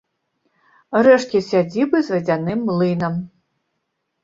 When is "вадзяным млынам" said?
2.15-3.13